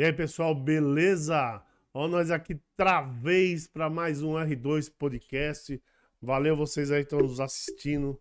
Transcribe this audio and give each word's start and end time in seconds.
E 0.00 0.02
aí, 0.02 0.14
pessoal, 0.14 0.54
beleza? 0.54 1.62
Ó, 1.92 2.08
nós 2.08 2.30
aqui 2.30 2.58
travês 2.74 3.68
para 3.68 3.90
mais 3.90 4.22
um 4.22 4.32
R2 4.32 4.90
Podcast. 4.90 5.78
Valeu 6.22 6.56
vocês 6.56 6.90
aí 6.90 7.04
que 7.04 7.12
estão 7.12 7.18
nos 7.18 7.38
assistindo. 7.38 8.18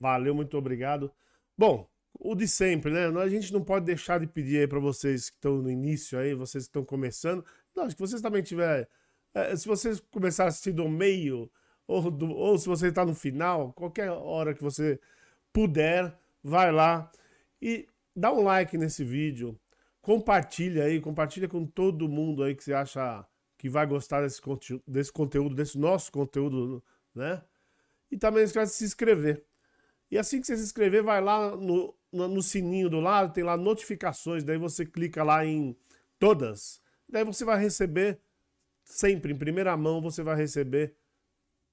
Valeu, 0.00 0.34
muito 0.34 0.58
obrigado. 0.58 1.12
Bom, 1.56 1.88
o 2.18 2.34
de 2.34 2.48
sempre, 2.48 2.90
né? 2.90 3.06
A 3.06 3.28
gente 3.28 3.52
não 3.52 3.62
pode 3.62 3.84
deixar 3.84 4.18
de 4.18 4.26
pedir 4.26 4.58
aí 4.58 4.66
para 4.66 4.80
vocês 4.80 5.30
que 5.30 5.36
estão 5.36 5.62
no 5.62 5.70
início 5.70 6.18
aí, 6.18 6.34
vocês 6.34 6.64
que 6.64 6.70
estão 6.70 6.84
começando. 6.84 7.44
Lógico 7.76 8.02
que 8.02 8.08
vocês 8.08 8.20
também 8.20 8.42
tiverem. 8.42 8.88
É, 9.32 9.54
se 9.54 9.68
vocês 9.68 10.00
começarem 10.00 10.48
a 10.48 10.50
assistir 10.50 10.72
do 10.72 10.88
meio, 10.88 11.48
ou, 11.86 12.10
do, 12.10 12.28
ou 12.32 12.58
se 12.58 12.66
você 12.66 12.88
está 12.88 13.06
no 13.06 13.14
final, 13.14 13.72
qualquer 13.72 14.10
hora 14.10 14.52
que 14.52 14.64
você 14.64 14.98
puder, 15.52 16.12
vai 16.42 16.72
lá 16.72 17.08
e 17.62 17.86
dá 18.16 18.32
um 18.32 18.42
like 18.42 18.76
nesse 18.76 19.04
vídeo 19.04 19.56
Compartilha 20.08 20.84
aí, 20.84 21.02
compartilha 21.02 21.46
com 21.46 21.66
todo 21.66 22.08
mundo 22.08 22.42
aí 22.42 22.54
que 22.54 22.64
você 22.64 22.72
acha 22.72 23.26
que 23.58 23.68
vai 23.68 23.86
gostar 23.86 24.22
desse, 24.22 24.40
desse 24.86 25.12
conteúdo, 25.12 25.54
desse 25.54 25.76
nosso 25.76 26.10
conteúdo, 26.10 26.82
né? 27.14 27.44
E 28.10 28.16
também 28.16 28.42
esquece 28.42 28.72
de 28.72 28.78
se 28.78 28.84
inscrever. 28.86 29.44
E 30.10 30.16
assim 30.16 30.40
que 30.40 30.46
você 30.46 30.56
se 30.56 30.62
inscrever, 30.62 31.02
vai 31.02 31.20
lá 31.20 31.54
no, 31.54 31.94
no, 32.10 32.26
no, 32.26 32.42
sininho 32.42 32.88
do 32.88 33.00
lado, 33.00 33.34
tem 33.34 33.44
lá 33.44 33.54
notificações, 33.54 34.42
daí 34.42 34.56
você 34.56 34.86
clica 34.86 35.22
lá 35.22 35.44
em 35.44 35.76
todas. 36.18 36.80
Daí 37.06 37.22
você 37.22 37.44
vai 37.44 37.60
receber, 37.60 38.18
sempre, 38.82 39.34
em 39.34 39.38
primeira 39.38 39.76
mão, 39.76 40.00
você 40.00 40.22
vai 40.22 40.36
receber 40.36 40.96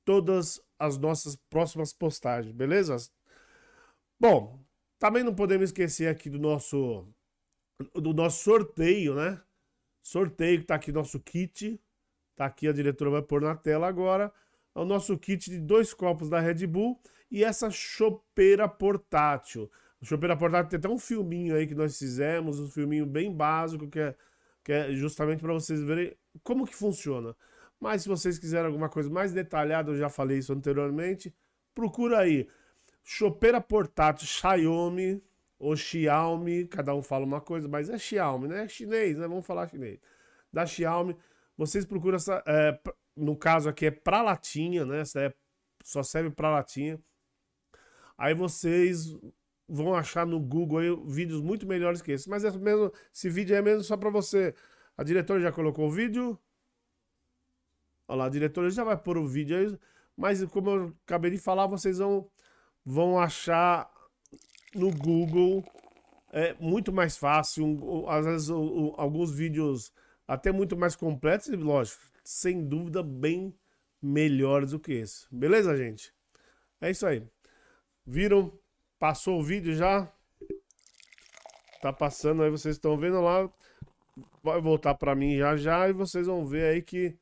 todas 0.04 0.60
as 0.78 0.98
nossas 0.98 1.38
próximas 1.50 1.94
postagens, 1.94 2.54
beleza? 2.54 2.98
Bom, 4.20 4.60
também 5.00 5.24
não 5.24 5.34
podemos 5.34 5.70
esquecer 5.70 6.10
aqui 6.10 6.30
do 6.30 6.38
nosso 6.38 7.08
do 7.94 8.14
nosso 8.14 8.44
sorteio, 8.44 9.16
né? 9.16 9.42
Sorteio 10.02 10.60
que 10.60 10.66
tá 10.66 10.76
aqui 10.76 10.92
nosso 10.92 11.20
kit. 11.20 11.80
Tá 12.36 12.46
aqui, 12.46 12.68
a 12.68 12.74
diretora 12.74 13.10
vai 13.12 13.22
pôr 13.22 13.42
na 13.42 13.56
tela 13.56 13.88
agora. 13.88 14.32
É 14.74 14.80
o 14.80 14.86
nosso 14.86 15.18
kit 15.18 15.50
de 15.50 15.60
dois 15.60 15.94
copos 15.94 16.30
da 16.30 16.40
Red 16.40 16.68
Bull 16.68 17.00
e 17.32 17.44
essa 17.44 17.70
chopeira 17.70 18.68
portátil. 18.68 19.72
A 20.02 20.06
chopeira 20.06 20.36
portátil 20.36 20.70
tem 20.70 20.78
até 20.78 20.90
um 20.90 21.00
filminho 21.00 21.56
aí 21.56 21.66
que 21.66 21.76
nós 21.76 21.98
fizemos, 21.98 22.60
um 22.60 22.70
filminho 22.70 23.06
bem 23.06 23.34
básico 23.34 23.88
que 23.88 24.00
é, 24.00 24.16
que 24.64 24.72
é 24.72 24.94
justamente 24.94 25.40
para 25.40 25.54
vocês 25.54 25.82
verem 25.82 26.16
como 26.44 26.66
que 26.66 26.76
funciona. 26.76 27.36
Mas 27.80 28.04
se 28.04 28.10
vocês 28.10 28.38
quiserem 28.38 28.68
alguma 28.68 28.90
coisa 28.90 29.10
mais 29.10 29.32
detalhada, 29.32 29.92
eu 29.92 29.98
já 29.98 30.10
falei 30.10 30.38
isso 30.38 30.54
anteriormente, 30.54 31.34
procura 31.74 32.20
aí. 32.20 32.48
Chopeira 33.04 33.62
portátil 33.62 34.28
Xiaomi 34.28 35.22
ou 35.58 35.76
Xiaomi, 35.76 36.68
cada 36.68 36.94
um 36.94 37.02
fala 37.02 37.26
uma 37.26 37.42
coisa, 37.42 37.68
mas 37.68 37.90
é 37.90 37.98
Xiaomi, 37.98 38.48
né? 38.48 38.66
É 38.66 38.68
chinês, 38.68 39.18
né? 39.18 39.28
Vamos 39.28 39.46
falar 39.46 39.70
chinês. 39.70 40.00
Da 40.52 40.66
Xiaomi, 40.66 41.16
vocês 41.58 41.86
procuram 41.86 42.18
essa. 42.18 42.44
É, 42.46 42.80
no 43.16 43.36
caso 43.38 43.70
aqui 43.70 43.88
é 43.88 43.92
pra 43.92 44.22
latinha, 44.22 44.86
né? 44.86 45.02
Essa 45.02 45.22
é, 45.22 45.34
só 45.84 46.04
serve 46.04 46.32
pra 46.32 46.50
latinha. 46.52 47.00
Aí 48.18 48.34
vocês 48.34 49.16
vão 49.68 49.96
achar 49.96 50.26
no 50.26 50.40
Google 50.40 50.80
aí, 50.80 50.96
vídeos 51.08 51.42
muito 51.42 51.68
melhores 51.68 52.02
que 52.02 52.12
esse. 52.12 52.30
Mas 52.30 52.44
é 52.44 52.52
mesmo, 52.52 52.92
esse 53.14 53.30
vídeo 53.30 53.56
é 53.56 53.62
mesmo 53.62 53.84
só 53.84 53.98
pra 53.98 54.10
você. 54.10 54.54
A 54.98 55.04
diretora 55.04 55.42
já 55.42 55.52
colocou 55.52 55.88
o 55.88 55.92
vídeo. 55.92 56.40
Olha 58.08 58.20
lá, 58.20 58.26
a 58.26 58.30
diretora 58.30 58.70
já 58.70 58.84
vai 58.84 58.98
pôr 58.98 59.18
o 59.18 59.28
vídeo 59.28 59.58
aí. 59.58 59.80
Mas 60.16 60.44
como 60.46 60.70
eu 60.70 60.96
acabei 61.06 61.32
de 61.32 61.38
falar, 61.38 61.68
vocês 61.68 61.98
vão, 61.98 62.30
vão 62.86 63.20
achar 63.20 63.90
no 64.76 64.92
Google 64.92 65.64
é 66.32 66.54
muito 66.60 66.92
mais 66.92 67.18
fácil. 67.18 68.06
Às 68.08 68.26
vezes 68.26 68.50
alguns 68.50 69.32
vídeos 69.32 69.92
até 70.28 70.52
muito 70.52 70.76
mais 70.76 70.96
completos 70.96 71.48
e, 71.48 71.56
lógico, 71.56 72.02
sem 72.24 72.68
dúvida, 72.68 73.02
bem 73.02 73.56
melhores 74.02 74.72
do 74.72 74.80
que 74.80 74.94
esse. 74.94 75.26
Beleza, 75.32 75.78
gente? 75.78 76.14
É 76.82 76.92
isso 76.92 77.06
aí. 77.08 77.24
Viram? 78.06 78.52
Passou 79.00 79.40
o 79.40 79.44
vídeo 79.44 79.74
já? 79.76 80.12
Tá 81.82 81.94
passando 81.94 82.44
aí, 82.44 82.50
vocês 82.50 82.76
estão 82.76 82.98
vendo 82.98 83.22
lá. 83.22 83.50
Vai 84.44 84.62
voltar 84.62 84.96
para 84.96 85.16
mim 85.16 85.38
já 85.38 85.58
já 85.58 85.90
e 85.90 85.94
vocês 85.94 86.28
vão 86.28 86.46
ver 86.46 86.74
aí 86.74 86.82
que 86.82 87.18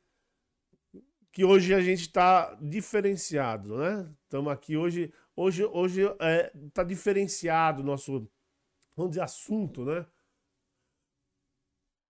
que 1.34 1.44
hoje 1.44 1.74
a 1.74 1.80
gente 1.80 2.00
está 2.00 2.56
diferenciado, 2.62 3.76
né? 3.76 4.10
Estamos 4.24 4.50
aqui 4.50 4.76
hoje 4.76 5.12
Hoje, 5.36 5.64
hoje 5.64 6.02
é, 6.20 6.52
tá 6.72 6.84
diferenciado 6.84 7.82
o 7.82 7.84
nosso, 7.84 8.30
vamos 8.96 9.12
dizer, 9.12 9.22
assunto, 9.22 9.84
né? 9.84 10.06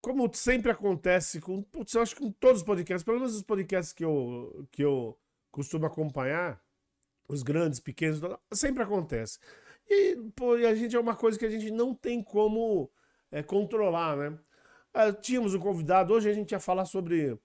Como 0.03 0.31
sempre 0.35 0.71
acontece 0.71 1.41
com, 1.41 1.63
putz, 1.63 1.95
eu 1.95 2.03
acho 2.03 2.15
que 2.15 2.21
com 2.21 2.31
todos 2.33 2.61
os 2.61 2.67
podcasts, 2.67 3.03
pelo 3.03 3.19
menos 3.19 3.35
os 3.35 3.43
podcasts 3.43 3.95
que 3.95 4.05
eu, 4.05 4.69
que 4.71 4.85
eu 4.85 5.19
costumo 5.51 5.87
acompanhar, 5.87 6.63
os 7.27 7.43
grandes, 7.43 7.81
pequenos, 7.81 8.21
sempre 8.53 8.83
acontece. 8.83 9.39
E, 9.89 10.17
pô, 10.37 10.59
e 10.59 10.67
a 10.67 10.75
gente 10.75 10.95
é 10.95 11.01
uma 11.01 11.17
coisa 11.17 11.39
que 11.39 11.47
a 11.47 11.51
gente 11.51 11.71
não 11.71 11.95
tem 11.95 12.23
como 12.23 12.91
é, 13.31 13.43
controlar, 13.43 14.17
né? 14.17 14.39
É, 14.93 15.13
tínhamos 15.13 15.55
um 15.55 15.59
convidado, 15.59 16.13
hoje 16.13 16.29
a 16.29 16.35
gente 16.35 16.53
ia 16.53 16.61
falar 16.61 16.85
sobre 16.85 17.39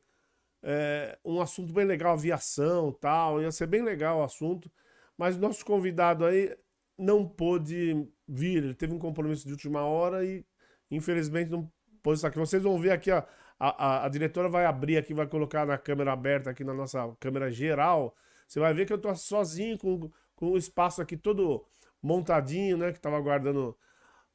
é, 0.62 1.18
um 1.24 1.42
assunto 1.42 1.74
bem 1.74 1.86
legal, 1.86 2.14
aviação 2.14 2.92
tal, 2.92 3.42
ia 3.42 3.52
ser 3.52 3.68
bem 3.68 3.82
legal 3.82 4.20
o 4.20 4.24
assunto. 4.24 4.72
Mas 5.18 5.38
nosso 5.38 5.66
convidado 5.66 6.26
aí 6.26 6.56
não 6.98 7.28
pôde 7.28 8.08
vir, 8.28 8.64
ele 8.64 8.74
teve 8.74 8.94
um 8.94 9.00
compromisso 9.00 9.46
de 9.46 9.54
última 9.54 9.84
hora 9.84 10.26
e 10.26 10.46
infelizmente 10.92 11.50
não 11.52 11.72
pôde 12.04 12.18
estar 12.18 12.30
aqui. 12.30 12.38
Vocês 12.40 12.64
vão 12.64 12.80
ver 12.80 12.92
aqui, 12.92 13.12
a, 13.12 13.26
a, 13.60 14.06
a 14.06 14.10
diretora 14.10 14.50
vai 14.50 14.66
abrir 14.66 14.98
aqui, 14.98 15.14
vai 15.14 15.28
colocar 15.28 15.66
na 15.66 15.78
câmera 15.78 16.14
aberta 16.14 16.50
aqui 16.50 16.64
na 16.64 16.74
nossa 16.74 17.16
câmera 17.20 17.52
geral. 17.52 18.16
Você 18.48 18.60
vai 18.60 18.74
ver 18.74 18.86
que 18.86 18.94
eu 18.94 18.98
tô 18.98 19.14
sozinho 19.16 19.78
com, 19.78 20.10
com 20.36 20.52
o 20.52 20.58
espaço 20.58 21.02
aqui 21.02 21.16
todo 21.18 21.66
montadinho, 22.02 22.78
né? 22.78 22.92
Que 22.92 23.00
tava 23.00 23.18
aguardando 23.18 23.78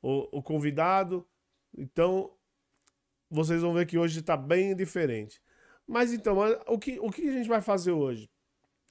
o, 0.01 0.39
o 0.39 0.43
convidado. 0.43 1.27
Então, 1.77 2.31
vocês 3.31 3.63
vão 3.63 3.75
ver 3.75 3.87
que 3.87 3.99
hoje 3.99 4.21
está 4.21 4.37
bem 4.37 4.77
diferente. 4.77 5.43
Mas 5.87 6.13
então, 6.13 6.39
o 6.67 6.79
que, 6.79 6.99
o 6.99 7.11
que 7.11 7.29
a 7.29 7.33
gente 7.33 7.49
vai 7.49 7.61
fazer 7.61 7.93
hoje? 7.93 8.31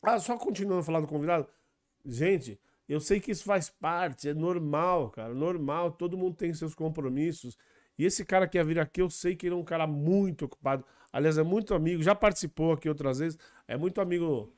Ah, 0.02 0.20
só 0.20 0.38
continuando 0.38 0.82
a 0.82 0.84
falar 0.84 1.02
do 1.02 1.08
convidado. 1.08 1.48
Gente, 2.06 2.60
eu 2.88 3.00
sei 3.00 3.20
que 3.20 3.32
isso 3.32 3.44
faz 3.46 3.70
parte, 3.70 4.30
é 4.30 4.34
normal, 4.34 5.10
cara, 5.10 5.34
normal, 5.34 5.92
todo 5.92 6.18
mundo 6.18 6.36
tem 6.36 6.54
seus 6.54 6.76
compromissos. 6.76 7.58
E 7.98 8.06
esse 8.06 8.26
cara 8.26 8.48
que 8.48 8.58
ia 8.58 8.64
vir 8.64 8.80
aqui, 8.80 9.02
eu 9.02 9.10
sei 9.10 9.36
que 9.36 9.46
ele 9.48 9.56
é 9.56 9.58
um 9.58 9.64
cara 9.64 9.88
muito 9.88 10.46
ocupado. 10.46 10.84
Aliás, 11.12 11.38
é 11.38 11.44
muito 11.44 11.74
amigo, 11.74 12.04
já 12.04 12.14
participou 12.16 12.74
aqui 12.74 12.90
outras 12.90 13.20
vezes, 13.20 13.38
é 13.68 13.78
muito 13.78 14.02
amigo 14.02 14.52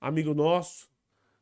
amigo 0.00 0.34
nosso. 0.34 0.88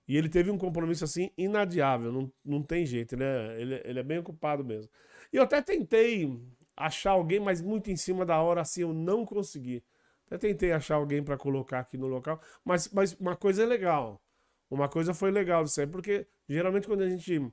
E 0.07 0.17
ele 0.17 0.29
teve 0.29 0.51
um 0.51 0.59
compromisso 0.59 1.05
assim 1.05 1.31
inadiável, 1.37 2.11
não, 2.13 2.33
não 2.45 2.63
tem 2.63 2.85
jeito, 2.87 3.15
ele 3.15 3.25
é, 3.25 3.61
ele, 3.61 3.83
ele 3.85 3.99
é 4.01 4.03
bem 4.03 4.19
ocupado 4.19 4.65
mesmo. 4.65 4.91
E 5.33 5.37
eu 5.37 5.43
até 5.43 5.61
tentei 5.63 6.41
achar 6.77 7.13
alguém, 7.13 7.39
mas 7.41 7.61
muito 7.61 7.91
em 7.91 7.97
cima 7.97 8.25
da 8.25 8.41
hora 8.41 8.63
assim 8.63 8.83
eu 8.83 8.93
não 8.93 9.25
consegui. 9.27 9.83
Até 10.29 10.37
tentei 10.37 10.73
achar 10.73 10.97
alguém 10.97 11.23
para 11.23 11.39
colocar 11.39 11.81
aqui 11.81 11.97
no 11.97 12.07
local, 12.07 12.41
mas, 12.63 12.89
mas 12.89 13.15
uma 13.15 13.35
coisa 13.35 13.63
é 13.63 13.67
legal. 13.67 14.23
Uma 14.71 14.89
coisa 14.89 15.15
foi 15.15 15.31
legal 15.31 15.65
disso 15.65 15.81
aí, 15.81 15.87
porque 15.87 16.27
geralmente 16.47 16.87
quando 16.87 17.03
a 17.03 17.09
gente. 17.09 17.51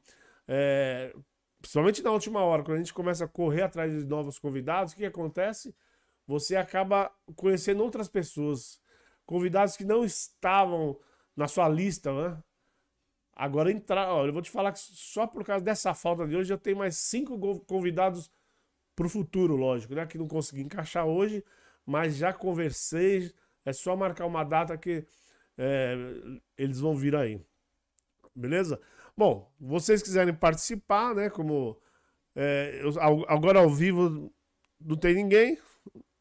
É, 0.47 1.15
principalmente 1.61 2.03
na 2.03 2.11
última 2.11 2.41
hora, 2.41 2.63
quando 2.63 2.75
a 2.75 2.79
gente 2.79 2.93
começa 2.93 3.23
a 3.23 3.27
correr 3.27 3.61
atrás 3.63 3.91
de 3.91 4.05
novos 4.05 4.37
convidados, 4.37 4.91
o 4.93 4.95
que, 4.97 5.05
acontece? 5.05 5.73
Você 6.27 6.55
acaba 6.55 7.09
conhecendo 7.35 7.81
outras 7.81 8.09
pessoas, 8.09 8.81
convidados 9.25 9.77
que 9.77 9.85
não 9.85 10.03
estavam 10.03 10.99
na 11.35 11.47
sua 11.47 11.69
lista, 11.69 12.11
né? 12.13 12.43
Agora 13.33 13.71
entrar, 13.71 14.13
olha, 14.13 14.29
eu 14.29 14.33
vou 14.33 14.41
te 14.41 14.51
falar 14.51 14.71
que 14.71 14.79
só 14.79 15.27
por 15.27 15.43
causa 15.43 15.63
dessa 15.63 15.93
falta 15.93 16.27
de 16.27 16.35
hoje 16.35 16.53
eu 16.53 16.57
tenho 16.57 16.77
mais 16.77 16.97
cinco 16.97 17.37
convidados 17.61 18.29
para 18.95 19.05
o 19.05 19.09
futuro, 19.09 19.55
lógico, 19.55 19.93
né? 19.95 20.05
Que 20.05 20.17
não 20.17 20.27
consegui 20.27 20.61
encaixar 20.61 21.05
hoje, 21.05 21.43
mas 21.85 22.15
já 22.15 22.33
conversei. 22.33 23.33
É 23.63 23.73
só 23.73 23.95
marcar 23.95 24.25
uma 24.25 24.43
data 24.43 24.77
que 24.77 25.05
é, 25.57 25.95
eles 26.57 26.79
vão 26.79 26.95
vir 26.95 27.15
aí. 27.15 27.41
Beleza? 28.35 28.79
Bom, 29.17 29.51
vocês 29.59 30.01
quiserem 30.01 30.33
participar, 30.33 31.15
né? 31.15 31.29
Como 31.29 31.79
é, 32.35 32.81
eu, 32.83 32.91
agora 33.27 33.59
ao 33.59 33.69
vivo 33.69 34.31
não 34.79 34.97
tem 34.97 35.15
ninguém, 35.15 35.57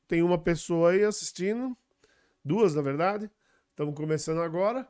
tem 0.06 0.22
uma 0.22 0.38
pessoa 0.38 0.92
aí 0.92 1.02
assistindo, 1.04 1.76
duas 2.44 2.74
na 2.74 2.82
verdade. 2.82 3.30
Estamos 3.70 3.94
começando 3.94 4.40
agora. 4.40 4.88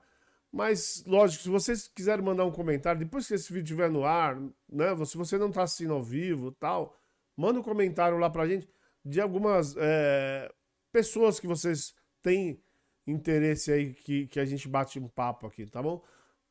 Mas, 0.52 1.02
lógico, 1.06 1.42
se 1.42 1.48
vocês 1.48 1.88
quiserem 1.88 2.24
mandar 2.24 2.44
um 2.44 2.52
comentário, 2.52 3.00
depois 3.00 3.26
que 3.26 3.34
esse 3.34 3.52
vídeo 3.52 3.64
estiver 3.64 3.90
no 3.90 4.04
ar, 4.04 4.38
né? 4.68 5.04
Se 5.04 5.16
você 5.16 5.36
não 5.36 5.48
está 5.48 5.64
assistindo 5.64 5.94
ao 5.94 6.02
vivo 6.02 6.52
tal, 6.52 6.96
manda 7.36 7.58
um 7.58 7.62
comentário 7.62 8.18
lá 8.18 8.30
pra 8.30 8.46
gente 8.46 8.68
de 9.04 9.20
algumas 9.20 9.74
é, 9.76 10.52
pessoas 10.94 11.40
que 11.40 11.46
vocês 11.48 11.92
têm 12.22 12.62
interesse 13.04 13.72
aí 13.72 13.92
que, 13.92 14.28
que 14.28 14.38
a 14.38 14.44
gente 14.44 14.68
bate 14.68 14.96
um 14.96 15.08
papo 15.08 15.44
aqui, 15.44 15.66
tá 15.66 15.82
bom? 15.82 16.00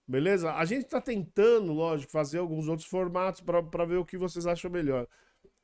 Beleza? 0.06 0.52
A 0.52 0.66
gente 0.66 0.84
tá 0.86 1.00
tentando, 1.00 1.72
lógico, 1.72 2.12
fazer 2.12 2.40
alguns 2.40 2.68
outros 2.68 2.86
formatos 2.86 3.40
para 3.40 3.86
ver 3.86 3.96
o 3.96 4.06
que 4.06 4.18
vocês 4.18 4.46
acham 4.46 4.70
melhor. 4.70 5.08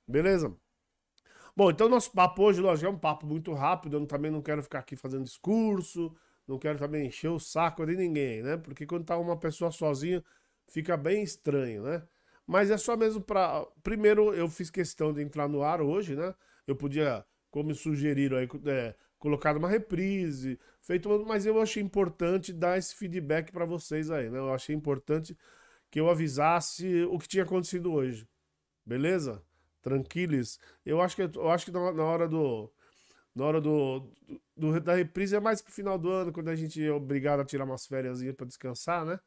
Beleza? 0.07 0.55
Bom, 1.53 1.69
então 1.69 1.89
nosso 1.89 2.09
papo 2.13 2.41
hoje, 2.41 2.61
lógico, 2.61 2.87
é 2.87 2.89
um 2.89 2.97
papo 2.97 3.27
muito 3.27 3.51
rápido. 3.53 3.97
Eu 3.97 4.05
também 4.07 4.31
não 4.31 4.41
quero 4.41 4.63
ficar 4.63 4.79
aqui 4.79 4.95
fazendo 4.95 5.25
discurso, 5.25 6.15
não 6.47 6.57
quero 6.57 6.79
também 6.79 7.07
encher 7.07 7.29
o 7.29 7.37
saco 7.37 7.85
de 7.85 7.97
ninguém, 7.97 8.41
né? 8.41 8.55
Porque 8.55 8.85
quando 8.85 9.03
tá 9.03 9.17
uma 9.17 9.37
pessoa 9.37 9.71
sozinha, 9.71 10.23
fica 10.69 10.95
bem 10.95 11.21
estranho, 11.21 11.83
né? 11.83 12.01
Mas 12.47 12.71
é 12.71 12.77
só 12.77 12.95
mesmo 12.95 13.21
para. 13.21 13.65
Primeiro, 13.83 14.33
eu 14.33 14.47
fiz 14.47 14.69
questão 14.69 15.11
de 15.11 15.21
entrar 15.21 15.49
no 15.49 15.63
ar 15.63 15.81
hoje, 15.81 16.15
né? 16.15 16.33
Eu 16.65 16.77
podia, 16.77 17.25
como 17.51 17.73
sugeriram 17.73 18.37
aí, 18.37 18.47
é, 18.67 18.95
colocar 19.17 19.55
uma 19.57 19.69
reprise, 19.69 20.59
feito, 20.81 21.09
mas 21.27 21.45
eu 21.45 21.61
achei 21.61 21.83
importante 21.83 22.53
dar 22.53 22.77
esse 22.77 22.95
feedback 22.95 23.51
para 23.51 23.65
vocês 23.65 24.11
aí, 24.11 24.29
né? 24.29 24.39
Eu 24.39 24.53
achei 24.53 24.75
importante 24.75 25.37
que 25.91 25.99
eu 25.99 26.09
avisasse 26.09 27.03
o 27.05 27.17
que 27.19 27.27
tinha 27.27 27.43
acontecido 27.43 27.91
hoje. 27.91 28.27
Beleza? 28.85 29.43
tranquilos. 29.81 30.59
Eu 30.85 31.01
acho 31.01 31.15
que, 31.15 31.21
eu 31.21 31.49
acho 31.49 31.65
que 31.65 31.71
na, 31.71 31.91
na 31.91 32.03
hora 32.03 32.27
do. 32.27 32.71
Na 33.35 33.45
hora 33.45 33.61
do, 33.61 34.11
do, 34.57 34.79
da 34.81 34.95
reprise 34.95 35.35
é 35.35 35.39
mais 35.39 35.61
pro 35.61 35.71
final 35.71 35.97
do 35.97 36.09
ano, 36.09 36.33
quando 36.33 36.49
a 36.49 36.55
gente 36.55 36.83
é 36.83 36.91
obrigado 36.91 37.39
a 37.39 37.45
tirar 37.45 37.63
umas 37.63 37.85
férias 37.85 38.21
para 38.35 38.45
descansar, 38.45 39.05
né? 39.05 39.19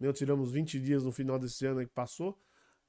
Eu 0.00 0.12
tiramos 0.12 0.52
20 0.52 0.78
dias 0.80 1.04
no 1.04 1.12
final 1.12 1.38
desse 1.38 1.66
ano 1.66 1.80
que 1.80 1.92
passou. 1.92 2.40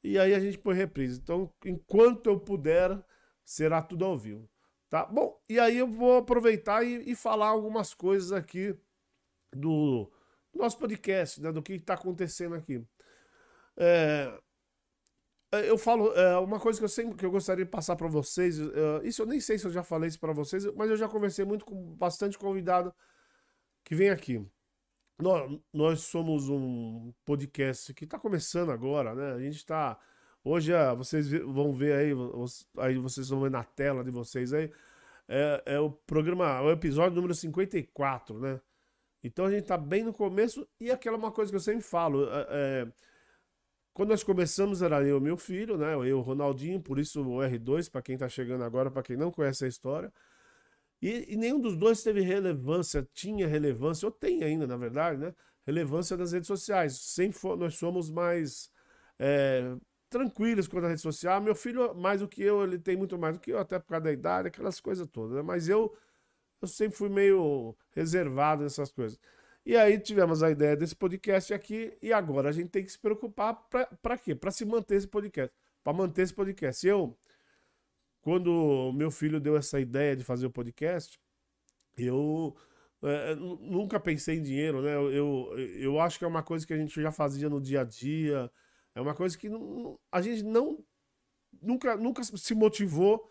E 0.03 0.17
aí 0.17 0.33
a 0.33 0.39
gente 0.39 0.57
põe 0.59 0.75
reprise. 0.75 1.19
Então, 1.19 1.51
enquanto 1.65 2.27
eu 2.27 2.39
puder, 2.39 3.03
será 3.43 3.81
tudo 3.81 4.05
ao 4.05 4.17
vivo. 4.17 4.47
Tá? 4.89 5.05
Bom, 5.05 5.39
e 5.47 5.59
aí 5.59 5.77
eu 5.77 5.87
vou 5.87 6.17
aproveitar 6.17 6.83
e, 6.83 7.11
e 7.11 7.15
falar 7.15 7.49
algumas 7.49 7.93
coisas 7.93 8.31
aqui 8.31 8.75
do, 9.53 10.11
nosso 10.53 10.77
podcast, 10.77 11.41
né? 11.41 11.51
Do 11.51 11.61
que 11.61 11.73
está 11.73 11.93
acontecendo 11.93 12.55
aqui. 12.55 12.83
É, 13.77 14.39
é, 15.51 15.69
eu 15.69 15.77
falo, 15.77 16.11
é, 16.13 16.37
uma 16.39 16.59
coisa 16.59 16.79
que 16.79 16.85
eu 16.85 16.89
sempre 16.89 17.15
que 17.15 17.25
eu 17.25 17.31
gostaria 17.31 17.65
de 17.65 17.71
passar 17.71 17.95
para 17.95 18.07
vocês, 18.07 18.59
é, 18.59 19.07
isso 19.07 19.21
eu 19.21 19.25
nem 19.25 19.39
sei 19.39 19.57
se 19.57 19.65
eu 19.65 19.71
já 19.71 19.83
falei 19.83 20.09
isso 20.09 20.19
para 20.19 20.33
vocês, 20.33 20.65
mas 20.75 20.89
eu 20.89 20.97
já 20.97 21.07
conversei 21.07 21.45
muito 21.45 21.65
com 21.65 21.95
bastante 21.95 22.37
convidado 22.37 22.93
que 23.83 23.95
vem 23.95 24.09
aqui. 24.09 24.45
Nós, 25.19 25.59
nós 25.73 26.01
somos 26.01 26.49
um 26.49 27.13
podcast 27.25 27.93
que 27.93 28.05
está 28.05 28.17
começando 28.17 28.71
agora, 28.71 29.13
né? 29.13 29.33
A 29.33 29.39
gente 29.39 29.57
está 29.57 29.99
hoje, 30.43 30.73
é, 30.73 30.95
vocês 30.95 31.29
vão 31.31 31.73
ver 31.73 31.93
aí, 31.93 32.11
aí 32.77 32.97
vocês 32.97 33.29
vão 33.29 33.41
ver 33.41 33.51
na 33.51 33.63
tela 33.63 34.03
de 34.03 34.11
vocês 34.11 34.53
aí, 34.53 34.71
é, 35.27 35.63
é 35.65 35.79
o 35.79 35.91
programa, 35.91 36.61
o 36.61 36.71
episódio 36.71 37.15
número 37.15 37.35
54, 37.35 38.39
né? 38.39 38.59
Então 39.23 39.45
a 39.45 39.51
gente 39.51 39.63
está 39.63 39.77
bem 39.77 40.03
no 40.03 40.13
começo 40.13 40.67
e 40.79 40.91
aquela 40.91 41.17
uma 41.17 41.31
coisa 41.31 41.51
que 41.51 41.55
eu 41.55 41.61
sempre 41.61 41.83
falo, 41.83 42.25
é, 42.29 42.47
é 42.49 42.87
quando 43.93 44.11
nós 44.11 44.23
começamos 44.23 44.81
era 44.81 45.03
eu 45.03 45.17
e 45.17 45.21
meu 45.21 45.35
filho, 45.35 45.77
né? 45.77 45.93
Eu, 45.93 46.19
o 46.19 46.21
Ronaldinho, 46.21 46.81
por 46.81 46.97
isso 46.99 47.21
o 47.21 47.39
R2, 47.39 47.91
para 47.91 48.01
quem 48.01 48.13
está 48.13 48.29
chegando 48.29 48.63
agora, 48.63 48.89
para 48.89 49.03
quem 49.03 49.17
não 49.17 49.29
conhece 49.29 49.65
a 49.65 49.67
história. 49.67 50.09
E, 51.01 51.33
e, 51.33 51.37
nenhum 51.37 51.59
dos 51.59 51.75
dois 51.75 52.01
teve 52.03 52.21
relevância, 52.21 53.07
tinha 53.13 53.47
relevância, 53.47 54.05
ou 54.05 54.11
tem 54.11 54.43
ainda, 54.43 54.65
na 54.65 54.77
verdade, 54.77 55.17
né? 55.19 55.33
Relevância 55.65 56.15
das 56.15 56.31
redes 56.31 56.47
sociais. 56.47 56.97
Sempre 56.97 57.39
nós 57.57 57.75
somos 57.75 58.09
mais 58.09 58.71
é, 59.19 59.75
tranquilos 60.09 60.67
quanto 60.67 60.85
à 60.85 60.89
rede 60.89 61.01
social. 61.01 61.41
Meu 61.41 61.55
filho, 61.55 61.93
mais 61.95 62.21
do 62.21 62.27
que 62.27 62.41
eu, 62.41 62.63
ele 62.63 62.79
tem 62.79 62.97
muito 62.97 63.17
mais 63.17 63.37
do 63.37 63.41
que 63.41 63.51
eu, 63.51 63.59
até 63.59 63.79
por 63.79 63.89
causa 63.89 64.05
da 64.05 64.11
idade, 64.11 64.47
aquelas 64.47 64.79
coisas 64.79 65.07
todas. 65.07 65.37
Né? 65.37 65.41
Mas 65.41 65.69
eu, 65.69 65.95
eu 66.61 66.67
sempre 66.67 66.97
fui 66.97 67.09
meio 67.09 67.75
reservado 67.91 68.63
nessas 68.63 68.91
coisas. 68.91 69.19
E 69.65 69.77
aí 69.77 69.99
tivemos 69.99 70.41
a 70.41 70.49
ideia 70.49 70.75
desse 70.75 70.95
podcast 70.95 71.53
aqui 71.53 71.95
e 72.01 72.11
agora 72.11 72.49
a 72.49 72.51
gente 72.51 72.69
tem 72.69 72.83
que 72.83 72.91
se 72.91 72.97
preocupar 72.99 73.53
para 74.01 74.17
quê? 74.17 74.33
Para 74.33 74.51
se 74.51 74.65
manter 74.65 74.95
esse 74.95 75.07
podcast, 75.07 75.55
para 75.83 75.93
manter 75.93 76.23
esse 76.23 76.33
podcast. 76.33 76.87
Eu, 76.87 77.17
quando 78.21 78.91
meu 78.95 79.11
filho 79.11 79.39
deu 79.39 79.55
essa 79.55 79.79
ideia 79.79 80.15
de 80.15 80.23
fazer 80.23 80.47
o 80.47 80.51
podcast, 80.51 81.19
eu 81.97 82.55
é, 83.03 83.35
nunca 83.35 83.99
pensei 83.99 84.37
em 84.37 84.41
dinheiro, 84.41 84.81
né? 84.81 84.95
Eu, 84.95 85.11
eu, 85.11 85.57
eu, 85.57 85.99
acho 85.99 86.17
que 86.17 86.25
é 86.25 86.27
uma 86.27 86.43
coisa 86.43 86.65
que 86.65 86.73
a 86.73 86.77
gente 86.77 87.01
já 87.01 87.11
fazia 87.11 87.49
no 87.49 87.61
dia 87.61 87.81
a 87.81 87.83
dia, 87.83 88.51
é 88.95 89.01
uma 89.01 89.13
coisa 89.13 89.37
que 89.37 89.49
não, 89.49 89.99
a 90.11 90.21
gente 90.21 90.43
não 90.43 90.83
nunca, 91.61 91.95
nunca 91.95 92.23
se 92.23 92.55
motivou 92.55 93.29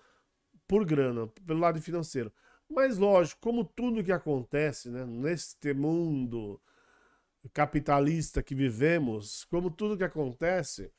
por 0.67 0.85
grana, 0.85 1.27
pelo 1.47 1.61
lado 1.61 1.81
financeiro. 1.81 2.33
Mas 2.69 2.99
lógico, 2.99 3.41
como 3.41 3.65
tudo 3.65 4.05
que 4.05 4.13
acontece 4.13 4.91
né, 4.91 5.05
neste 5.05 5.73
mundo 5.73 6.61
capitalista 7.53 8.43
que 8.43 8.55
vivemos, 8.55 9.45
como 9.47 9.71
tudo 9.71 9.97
que 9.97 10.05
acontece, 10.05 10.93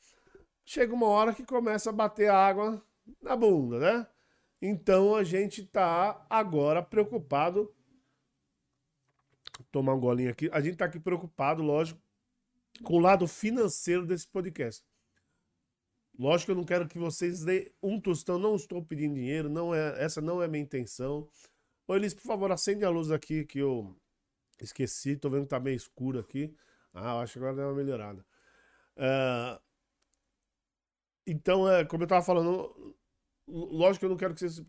chega 0.64 0.92
uma 0.94 1.06
hora 1.06 1.32
que 1.32 1.44
começa 1.44 1.90
a 1.90 1.92
bater 1.92 2.30
água 2.30 2.82
na 3.22 3.36
bunda, 3.36 3.78
né? 3.78 4.06
Então 4.60 5.14
a 5.14 5.24
gente 5.24 5.64
tá 5.64 6.26
agora 6.28 6.82
preocupado. 6.82 7.72
tomar 9.70 9.94
um 9.94 10.00
golinho 10.00 10.30
aqui. 10.30 10.50
A 10.52 10.60
gente 10.60 10.76
tá 10.76 10.86
aqui 10.86 10.98
preocupado, 10.98 11.62
lógico, 11.62 12.00
com 12.82 12.94
o 12.94 12.98
lado 13.00 13.26
financeiro 13.26 14.06
desse 14.06 14.26
podcast. 14.26 14.84
Lógico 16.18 16.46
que 16.46 16.52
eu 16.52 16.56
não 16.56 16.64
quero 16.64 16.88
que 16.88 16.98
vocês 16.98 17.44
deem 17.44 17.70
um 17.82 18.00
tostão, 18.00 18.38
não 18.38 18.56
estou 18.56 18.84
pedindo 18.84 19.14
dinheiro, 19.14 19.48
não 19.48 19.74
é, 19.74 20.02
essa 20.02 20.20
não 20.20 20.42
é 20.42 20.44
a 20.44 20.48
minha 20.48 20.62
intenção. 20.62 21.28
Ô 21.86 21.96
Elis, 21.96 22.14
por 22.14 22.22
favor, 22.22 22.52
acende 22.52 22.84
a 22.84 22.90
luz 22.90 23.10
aqui 23.10 23.44
que 23.44 23.58
eu 23.58 23.96
esqueci. 24.60 25.16
Tô 25.16 25.30
vendo 25.30 25.44
que 25.44 25.48
tá 25.48 25.58
meio 25.58 25.76
escuro 25.76 26.18
aqui. 26.18 26.54
Ah, 26.92 27.20
acho 27.20 27.34
que 27.34 27.38
agora 27.38 27.56
deu 27.56 27.66
uma 27.66 27.74
melhorada. 27.74 28.24
Uh, 28.96 29.60
então, 31.26 31.68
é, 31.68 31.84
como 31.84 32.02
eu 32.02 32.08
tava 32.08 32.24
falando, 32.24 32.94
lógico 33.48 34.00
que 34.00 34.04
eu 34.06 34.10
não 34.10 34.16
quero 34.16 34.34
que 34.34 34.40
vocês 34.40 34.62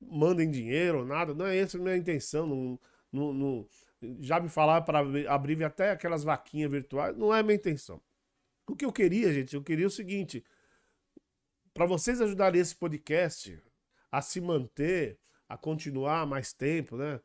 mandem 0.00 0.50
dinheiro 0.50 1.00
ou 1.00 1.04
nada. 1.04 1.34
Não 1.34 1.46
é 1.46 1.56
essa 1.56 1.76
a 1.76 1.80
minha 1.80 1.96
intenção. 1.96 2.46
Não, 2.46 3.32
não 3.32 3.66
já 4.20 4.40
me 4.40 4.48
falaram 4.48 4.84
para 4.84 5.00
abrir 5.32 5.62
até 5.64 5.90
aquelas 5.90 6.24
vaquinhas 6.24 6.70
virtuais. 6.70 7.16
Não 7.16 7.34
é 7.34 7.40
a 7.40 7.42
minha 7.42 7.56
intenção. 7.56 8.00
O 8.66 8.74
que 8.74 8.84
eu 8.84 8.92
queria, 8.92 9.32
gente, 9.32 9.54
eu 9.54 9.62
queria 9.62 9.86
o 9.86 9.90
seguinte: 9.90 10.44
para 11.72 11.86
vocês 11.86 12.20
ajudarem 12.20 12.60
esse 12.60 12.74
podcast 12.74 13.62
a 14.10 14.22
se 14.22 14.40
manter 14.40 15.18
a 15.48 15.56
continuar 15.56 16.26
mais 16.26 16.52
tempo, 16.52 16.96
né? 16.96 17.20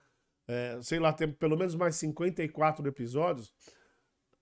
É, 0.48 0.80
sei 0.82 1.00
lá, 1.00 1.14
tem 1.14 1.32
pelo 1.32 1.56
menos 1.56 1.76
mais 1.76 1.96
54 1.96 2.88
episódios. 2.88 3.54